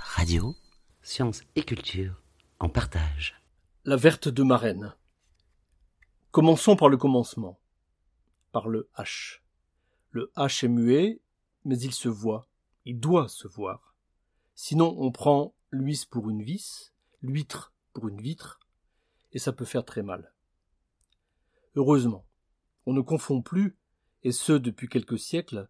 Radio. 0.00 0.56
Sciences 1.02 1.42
et 1.54 1.62
culture 1.62 2.22
en 2.58 2.68
partage. 2.68 3.40
La 3.84 3.96
verte 3.96 4.28
de 4.28 4.42
marraine. 4.42 4.94
Commençons 6.30 6.76
par 6.76 6.88
le 6.88 6.96
commencement. 6.96 7.58
Par 8.52 8.68
le 8.68 8.88
H. 8.96 9.40
Le 10.10 10.32
H 10.36 10.64
est 10.64 10.68
muet, 10.68 11.20
mais 11.64 11.78
il 11.78 11.92
se 11.92 12.08
voit. 12.08 12.48
Il 12.84 12.98
doit 12.98 13.28
se 13.28 13.46
voir. 13.46 13.94
Sinon, 14.54 14.96
on 14.98 15.12
prend 15.12 15.54
l'huisse 15.70 16.04
pour 16.04 16.30
une 16.30 16.42
vis, 16.42 16.92
l'huître 17.22 17.72
pour 17.92 18.08
une 18.08 18.20
vitre, 18.20 18.60
et 19.32 19.38
ça 19.38 19.52
peut 19.52 19.64
faire 19.64 19.84
très 19.84 20.02
mal. 20.02 20.32
Heureusement, 21.76 22.26
on 22.86 22.92
ne 22.92 23.00
confond 23.00 23.42
plus, 23.42 23.76
et 24.22 24.32
ce 24.32 24.52
depuis 24.52 24.88
quelques 24.88 25.18
siècles, 25.18 25.68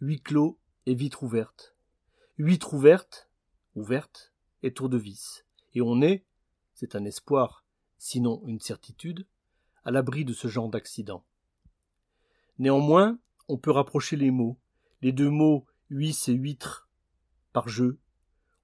huis 0.00 0.20
clos 0.20 0.58
et 0.86 0.94
vitre 0.94 1.22
ouverte. 1.22 1.74
Huître 2.38 2.72
ouverte, 2.72 3.29
ouverte, 3.74 4.32
et 4.62 4.72
tour 4.72 4.88
de 4.88 4.98
vis. 4.98 5.44
Et 5.74 5.80
on 5.80 6.02
est, 6.02 6.24
c'est 6.74 6.96
un 6.96 7.04
espoir, 7.04 7.64
sinon 7.98 8.42
une 8.46 8.60
certitude, 8.60 9.26
à 9.84 9.90
l'abri 9.90 10.24
de 10.24 10.32
ce 10.32 10.48
genre 10.48 10.68
d'accident. 10.68 11.24
Néanmoins, 12.58 13.18
on 13.48 13.56
peut 13.56 13.70
rapprocher 13.70 14.16
les 14.16 14.30
mots, 14.30 14.58
les 15.00 15.12
deux 15.12 15.30
mots 15.30 15.66
huisse 15.88 16.28
et 16.28 16.34
huître, 16.34 16.88
par 17.52 17.68
jeu. 17.68 17.98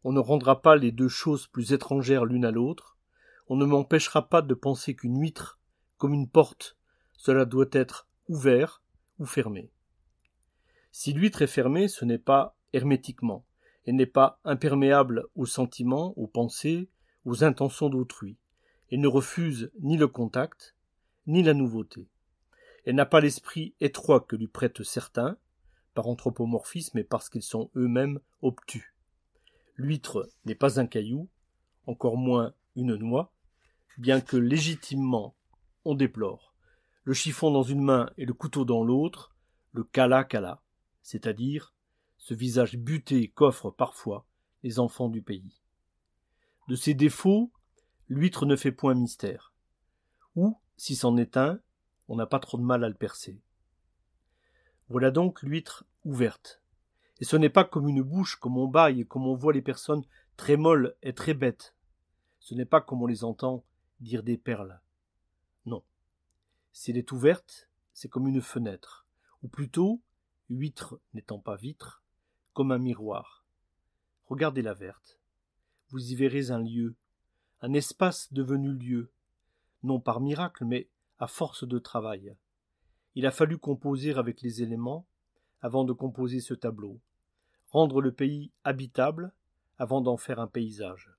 On 0.05 0.13
ne 0.13 0.21
rendra 0.21 0.63
pas 0.63 0.77
les 0.77 0.93
deux 0.93 1.09
choses 1.09 1.47
plus 1.47 1.73
étrangères 1.73 2.25
l'une 2.25 2.45
à 2.45 2.51
l'autre. 2.51 2.99
On 3.49 3.57
ne 3.57 3.65
m'empêchera 3.65 4.29
pas 4.29 4.43
de 4.43 4.55
penser 4.55 4.95
qu'une 4.95 5.19
huître, 5.19 5.59
comme 5.97 6.13
une 6.13 6.29
porte, 6.29 6.77
cela 7.17 7.45
doit 7.45 7.71
être 7.73 8.07
ouvert 8.29 8.83
ou 9.19 9.25
fermé. 9.25 9.71
Si 10.93 11.13
l'huître 11.13 11.43
est 11.43 11.47
fermée, 11.47 11.89
ce 11.89 12.05
n'est 12.05 12.19
pas 12.19 12.57
hermétiquement, 12.73 13.46
et 13.87 13.93
n'est 13.93 14.07
pas 14.07 14.41
imperméable 14.45 15.25
aux 15.35 15.47
sentiments, 15.47 16.13
aux 16.19 16.27
pensées, 16.27 16.89
aux 17.25 17.45
intentions 17.45 17.89
d'autrui, 17.89 18.37
et 18.91 18.99
ne 18.99 19.09
refuse 19.09 19.71
ni 19.81 19.97
le 19.97 20.09
contact, 20.09 20.75
ni 21.27 21.43
la 21.43 21.55
nouveauté. 21.55 22.09
Elle 22.85 22.97
n'a 22.97 23.07
pas 23.07 23.21
l'esprit 23.21 23.75
étroit 23.81 24.21
que 24.21 24.37
lui 24.37 24.49
prêtent 24.49 24.83
certains, 24.83 25.37
par 25.95 26.07
anthropomorphisme 26.09 26.99
et 26.99 27.05
parce 27.05 27.29
qu'ils 27.29 27.43
sont 27.43 27.71
eux-mêmes 27.75 28.21
obtus. 28.43 28.95
L'huître 29.77 30.29
n'est 30.45 30.55
pas 30.55 30.79
un 30.79 30.87
caillou, 30.87 31.29
encore 31.87 32.17
moins 32.17 32.53
une 32.77 32.95
noix, 32.97 33.33
bien 33.99 34.21
que 34.21 34.37
légitimement 34.37 35.35
on 35.85 35.95
déplore. 35.95 36.55
Le 37.05 37.15
chiffon 37.15 37.51
dans 37.51 37.63
une 37.63 37.83
main 37.83 38.11
et 38.19 38.27
le 38.27 38.35
couteau 38.35 38.65
dans 38.65 38.85
l'autre, 38.85 39.35
le 39.73 39.85
cala 39.85 40.25
cala, 40.25 40.61
c'est-à-dire 41.03 41.73
ce 42.19 42.35
visage 42.35 42.77
buté 42.77 43.29
qu'offrent 43.29 43.71
parfois 43.71 44.27
les 44.63 44.79
enfants 44.79 45.09
du 45.09 45.23
pays. 45.23 45.63
De 46.69 46.75
ses 46.75 46.95
défauts, 46.95 47.53
l'huître 48.09 48.47
ne 48.47 48.57
fait 48.57 48.73
point 48.73 48.95
mystère. 48.95 49.53
Ou, 50.35 50.59
si 50.77 50.97
c'en 50.97 51.17
est 51.17 51.37
un, 51.37 51.61
on 52.09 52.17
n'a 52.17 52.27
pas 52.27 52.41
trop 52.41 52.59
de 52.59 52.63
mal 52.63 52.85
à 52.85 52.89
le 52.89 52.95
percer. 52.95 53.41
Voilà 54.89 55.11
donc 55.11 55.43
l'huître 55.43 55.85
ouverte. 56.05 56.63
Et 57.21 57.25
ce 57.25 57.37
n'est 57.37 57.51
pas 57.51 57.65
comme 57.65 57.89
une 57.89 58.03
bouche, 58.03 58.37
comme 58.37 58.59
on 58.59 58.69
baille, 58.69 59.07
comme 59.07 59.27
on 59.27 59.35
voit 59.35 59.53
les 59.53 59.63
personnes 59.63 60.05
très 60.37 60.57
molles 60.57 60.97
et 61.03 61.15
très 61.15 61.35
bêtes. 61.35 61.75
Ce 62.41 62.55
n'est 62.55 62.67
pas 62.67 62.81
comme 62.81 63.03
on 63.03 63.07
les 63.07 63.25
entend 63.25 63.65
dire 64.01 64.23
des 64.23 64.37
perles. 64.37 64.81
Non. 65.65 65.83
Si 66.73 66.91
elle 66.91 66.99
est 66.99 67.13
ouverte, 67.13 67.69
c'est 67.93 68.09
comme 68.09 68.29
une 68.29 68.43
fenêtre, 68.43 69.07
ou 69.43 69.49
plutôt, 69.49 70.03
huître 70.51 71.01
n'étant 71.15 71.39
pas 71.39 71.57
vitre, 71.57 72.03
comme 72.57 72.73
un 72.73 72.79
miroir. 72.79 73.45
Regardez 74.29 74.63
la 74.63 74.73
verte. 74.73 75.21
Vous 75.91 76.11
y 76.11 76.15
verrez 76.15 76.51
un 76.51 76.59
lieu, 76.59 76.95
un 77.61 77.75
espace 77.75 78.33
devenu 78.33 78.73
lieu, 78.73 79.13
non 79.83 80.01
par 80.01 80.21
miracle, 80.21 80.65
mais 80.65 80.89
à 81.19 81.27
force 81.27 81.69
de 81.69 81.79
travail. 81.79 82.35
Il 83.15 83.27
a 83.27 83.31
fallu 83.31 83.59
composer 83.59 84.15
avec 84.15 84.41
les 84.41 84.63
éléments 84.63 85.07
avant 85.61 85.85
de 85.85 85.93
composer 85.93 86.41
ce 86.41 86.55
tableau, 86.55 86.99
rendre 87.69 88.01
le 88.01 88.11
pays 88.11 88.51
habitable 88.65 89.35
avant 89.77 90.01
d'en 90.01 90.17
faire 90.17 90.41
un 90.41 90.47
paysage. 90.47 91.13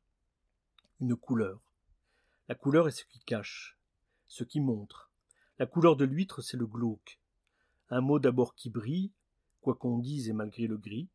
Une 1.00 1.16
couleur. 1.16 1.62
La 2.50 2.56
couleur 2.56 2.88
est 2.88 2.98
ce 3.00 3.06
qui 3.06 3.20
cache, 3.20 3.78
ce 4.26 4.44
qui 4.44 4.60
montre. 4.60 5.12
La 5.60 5.68
couleur 5.68 5.98
de 5.98 6.06
l'huître, 6.06 6.42
c'est 6.42 6.58
le 6.58 6.66
glauque. 6.66 7.20
Un 7.92 8.02
mot 8.02 8.18
d'abord 8.18 8.56
qui 8.56 8.72
brille, 8.72 9.12
quoi 9.62 9.76
qu'on 9.76 10.00
dise 10.00 10.30
et 10.30 10.34
malgré 10.34 10.66
le 10.66 10.78
gris, 10.78 11.10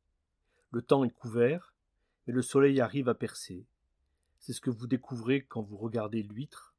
le 0.72 0.82
temps 0.82 1.04
est 1.04 1.10
couvert, 1.10 1.74
mais 2.26 2.32
le 2.32 2.42
soleil 2.42 2.80
arrive 2.80 3.08
à 3.08 3.14
percer. 3.14 3.66
C'est 4.38 4.52
ce 4.52 4.60
que 4.60 4.70
vous 4.70 4.86
découvrez 4.86 5.44
quand 5.44 5.62
vous 5.62 5.76
regardez 5.76 6.22
l'huître, 6.22 6.74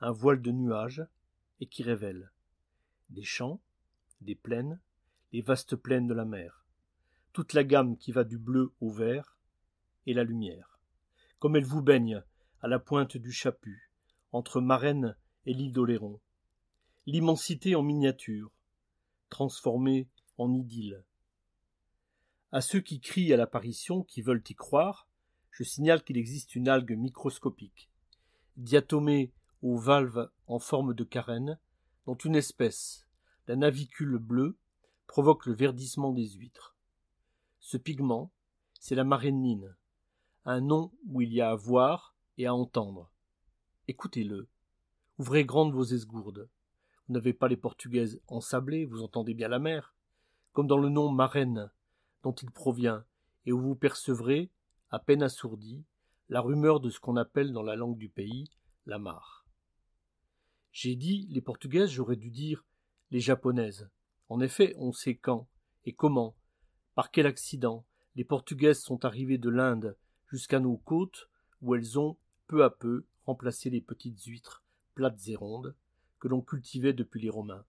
un 0.00 0.12
voile 0.12 0.40
de 0.40 0.52
nuages, 0.52 1.04
et 1.60 1.66
qui 1.66 1.82
révèle 1.82 2.30
des 3.10 3.22
champs, 3.22 3.60
des 4.20 4.34
plaines, 4.34 4.80
les 5.32 5.42
vastes 5.42 5.76
plaines 5.76 6.06
de 6.06 6.14
la 6.14 6.24
mer, 6.24 6.64
toute 7.32 7.52
la 7.52 7.64
gamme 7.64 7.96
qui 7.96 8.12
va 8.12 8.24
du 8.24 8.38
bleu 8.38 8.72
au 8.80 8.90
vert, 8.90 9.36
et 10.06 10.14
la 10.14 10.24
lumière. 10.24 10.78
Comme 11.38 11.56
elle 11.56 11.64
vous 11.64 11.82
baigne 11.82 12.22
à 12.60 12.68
la 12.68 12.78
pointe 12.78 13.16
du 13.16 13.32
Chaput, 13.32 13.90
entre 14.32 14.60
Marennes 14.60 15.16
et 15.46 15.54
l'île 15.54 15.72
d'Oléron. 15.72 16.20
L'immensité 17.06 17.74
en 17.74 17.82
miniature, 17.82 18.50
transformée 19.28 20.08
en 20.38 20.52
idylle, 20.52 21.04
à 22.52 22.60
ceux 22.60 22.80
qui 22.80 23.00
crient 23.00 23.32
à 23.32 23.36
l'apparition, 23.36 24.02
qui 24.02 24.20
veulent 24.20 24.44
y 24.48 24.54
croire, 24.54 25.08
je 25.50 25.64
signale 25.64 26.04
qu'il 26.04 26.18
existe 26.18 26.54
une 26.54 26.68
algue 26.68 26.96
microscopique, 26.96 27.90
diatomée 28.56 29.32
aux 29.62 29.78
valves 29.78 30.30
en 30.46 30.58
forme 30.58 30.94
de 30.94 31.04
carène, 31.04 31.58
dont 32.06 32.14
une 32.14 32.36
espèce, 32.36 33.06
la 33.46 33.56
navicule 33.56 34.18
bleue, 34.18 34.58
provoque 35.06 35.46
le 35.46 35.54
verdissement 35.54 36.12
des 36.12 36.28
huîtres. 36.28 36.76
Ce 37.58 37.76
pigment, 37.76 38.30
c'est 38.78 38.94
la 38.94 39.04
marénine, 39.04 39.74
un 40.44 40.60
nom 40.60 40.92
où 41.06 41.20
il 41.20 41.32
y 41.32 41.40
a 41.40 41.50
à 41.50 41.54
voir 41.54 42.14
et 42.36 42.46
à 42.46 42.54
entendre. 42.54 43.10
Écoutez-le. 43.88 44.48
Ouvrez 45.18 45.44
grandes 45.44 45.72
vos 45.72 45.84
esgourdes. 45.84 46.48
Vous 47.06 47.14
n'avez 47.14 47.32
pas 47.32 47.48
les 47.48 47.56
portugaises 47.56 48.20
ensablées, 48.26 48.86
vous 48.86 49.02
entendez 49.02 49.34
bien 49.34 49.48
la 49.48 49.58
mer. 49.58 49.94
Comme 50.52 50.66
dans 50.66 50.78
le 50.78 50.88
nom 50.88 51.10
marraine, 51.10 51.70
dont 52.22 52.32
il 52.32 52.50
provient, 52.50 53.04
et 53.46 53.52
où 53.52 53.60
vous 53.60 53.74
percevrez, 53.74 54.50
à 54.90 54.98
peine 54.98 55.22
assourdi, 55.22 55.84
la 56.28 56.40
rumeur 56.40 56.80
de 56.80 56.90
ce 56.90 57.00
qu'on 57.00 57.16
appelle 57.16 57.52
dans 57.52 57.62
la 57.62 57.76
langue 57.76 57.98
du 57.98 58.08
pays 58.08 58.50
la 58.86 58.98
mare. 58.98 59.46
J'ai 60.72 60.96
dit 60.96 61.26
les 61.30 61.40
portugaises, 61.40 61.90
j'aurais 61.90 62.16
dû 62.16 62.30
dire 62.30 62.64
les 63.10 63.20
japonaises. 63.20 63.90
En 64.28 64.40
effet, 64.40 64.74
on 64.78 64.92
sait 64.92 65.16
quand 65.16 65.48
et 65.84 65.92
comment, 65.92 66.36
par 66.94 67.10
quel 67.10 67.26
accident, 67.26 67.84
les 68.14 68.24
portugaises 68.24 68.80
sont 68.80 69.04
arrivées 69.04 69.38
de 69.38 69.50
l'Inde 69.50 69.96
jusqu'à 70.28 70.60
nos 70.60 70.76
côtes, 70.76 71.28
où 71.60 71.74
elles 71.74 71.98
ont, 71.98 72.16
peu 72.46 72.64
à 72.64 72.70
peu, 72.70 73.04
remplacé 73.24 73.70
les 73.70 73.80
petites 73.80 74.22
huîtres 74.22 74.62
plates 74.94 75.28
et 75.28 75.36
rondes 75.36 75.74
que 76.18 76.28
l'on 76.28 76.40
cultivait 76.40 76.92
depuis 76.92 77.20
les 77.20 77.30
Romains. 77.30 77.64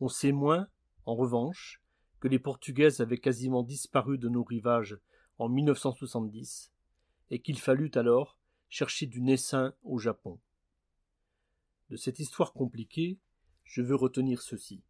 On 0.00 0.08
sait 0.08 0.32
moins, 0.32 0.68
en 1.04 1.14
revanche, 1.14 1.82
que 2.20 2.28
les 2.28 2.38
Portugaises 2.38 3.00
avaient 3.00 3.18
quasiment 3.18 3.62
disparu 3.62 4.18
de 4.18 4.28
nos 4.28 4.44
rivages 4.44 4.98
en 5.38 5.48
1970 5.48 6.72
et 7.30 7.40
qu'il 7.40 7.58
fallut 7.58 7.90
alors 7.94 8.38
chercher 8.68 9.06
du 9.06 9.20
naissin 9.20 9.74
au 9.82 9.98
Japon. 9.98 10.40
De 11.90 11.96
cette 11.96 12.18
histoire 12.18 12.52
compliquée, 12.52 13.18
je 13.64 13.82
veux 13.82 13.94
retenir 13.94 14.42
ceci 14.42 14.82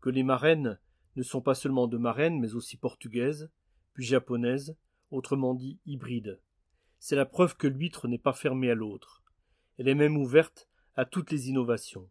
que 0.00 0.10
les 0.10 0.22
marraines 0.22 0.78
ne 1.16 1.22
sont 1.22 1.42
pas 1.42 1.54
seulement 1.54 1.86
de 1.86 1.98
marraines, 1.98 2.40
mais 2.40 2.54
aussi 2.54 2.76
portugaises, 2.76 3.50
puis 3.92 4.04
japonaises, 4.04 4.76
autrement 5.10 5.54
dit 5.54 5.78
hybrides. 5.86 6.40
C'est 6.98 7.16
la 7.16 7.26
preuve 7.26 7.56
que 7.56 7.66
l'huître 7.66 8.08
n'est 8.08 8.18
pas 8.18 8.32
fermée 8.32 8.70
à 8.70 8.74
l'autre. 8.74 9.22
Elle 9.78 9.88
est 9.88 9.94
même 9.94 10.16
ouverte 10.16 10.68
à 10.94 11.04
toutes 11.04 11.30
les 11.30 11.48
innovations. 11.48 12.08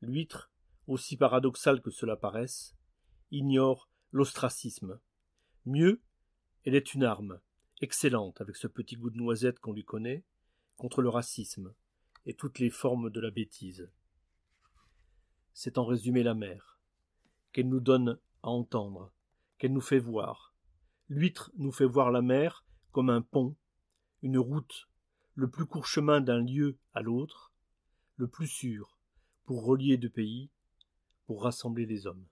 L'huître, 0.00 0.50
aussi 0.86 1.16
paradoxale 1.16 1.80
que 1.80 1.90
cela 1.90 2.16
paraisse, 2.16 2.74
ignore 3.30 3.88
l'ostracisme. 4.12 5.00
Mieux, 5.66 6.00
elle 6.64 6.74
est 6.74 6.94
une 6.94 7.04
arme, 7.04 7.40
excellente 7.80 8.40
avec 8.40 8.56
ce 8.56 8.66
petit 8.66 8.96
goût 8.96 9.10
de 9.10 9.16
noisette 9.16 9.58
qu'on 9.58 9.72
lui 9.72 9.84
connaît, 9.84 10.24
contre 10.76 11.02
le 11.02 11.08
racisme 11.08 11.74
et 12.26 12.34
toutes 12.34 12.58
les 12.58 12.70
formes 12.70 13.10
de 13.10 13.20
la 13.20 13.30
bêtise. 13.30 13.90
C'est 15.52 15.78
en 15.78 15.84
résumé 15.84 16.22
la 16.22 16.34
mer, 16.34 16.80
qu'elle 17.52 17.68
nous 17.68 17.80
donne 17.80 18.18
à 18.42 18.48
entendre, 18.48 19.12
qu'elle 19.58 19.72
nous 19.72 19.80
fait 19.80 19.98
voir. 19.98 20.54
L'huître 21.08 21.50
nous 21.56 21.72
fait 21.72 21.86
voir 21.86 22.10
la 22.10 22.22
mer 22.22 22.64
comme 22.92 23.10
un 23.10 23.22
pont, 23.22 23.56
une 24.22 24.38
route, 24.38 24.88
le 25.34 25.48
plus 25.48 25.66
court 25.66 25.86
chemin 25.86 26.20
d'un 26.20 26.40
lieu 26.40 26.78
à 26.92 27.02
l'autre, 27.02 27.52
le 28.16 28.28
plus 28.28 28.48
sûr 28.48 28.98
pour 29.44 29.64
relier 29.64 29.96
deux 29.96 30.10
pays, 30.10 30.50
pour 31.26 31.42
rassembler 31.42 31.86
les 31.86 32.06
hommes. 32.06 32.26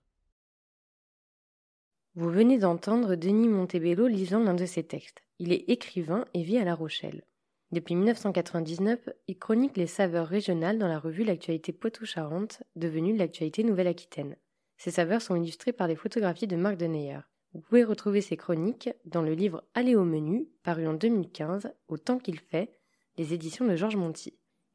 Vous 2.15 2.31
venez 2.31 2.57
d'entendre 2.57 3.13
Denis 3.15 3.47
Montebello 3.47 4.07
lisant 4.07 4.39
l'un 4.39 4.55
de 4.55 4.65
ses 4.65 4.83
textes. 4.83 5.21
Il 5.37 5.53
est 5.53 5.69
écrivain 5.69 6.25
et 6.33 6.41
vit 6.41 6.57
à 6.57 6.65
La 6.65 6.73
Rochelle. 6.73 7.23
Depuis 7.71 7.93
1999, 7.93 9.09
il 9.27 9.37
chronique 9.37 9.77
les 9.77 9.85
saveurs 9.85 10.27
régionales 10.27 10.79
dans 10.79 10.87
la 10.87 10.97
revue 10.97 11.23
L'actualité 11.23 11.71
Poitou-Charentes, 11.71 12.63
devenue 12.75 13.15
L'actualité 13.15 13.63
Nouvelle-Aquitaine. 13.63 14.37
Ces 14.77 14.89
saveurs 14.89 15.21
sont 15.21 15.35
illustrées 15.35 15.71
par 15.71 15.87
des 15.87 15.95
photographies 15.95 16.47
de 16.47 16.55
Marc 16.55 16.77
Deneyer. 16.77 17.19
Vous 17.53 17.61
pouvez 17.61 17.83
retrouver 17.83 18.21
ces 18.21 18.37
chroniques 18.37 18.89
dans 19.05 19.21
le 19.21 19.33
livre 19.33 19.63
Aller 19.75 19.95
au 19.95 20.03
menu, 20.03 20.47
paru 20.63 20.87
en 20.87 20.95
2015, 20.95 21.71
Au 21.89 21.99
temps 21.99 22.17
qu'il 22.17 22.39
fait, 22.39 22.71
les 23.17 23.35
éditions 23.35 23.67
de 23.67 23.75
Georges 23.75 23.97
Monti. 23.97 24.33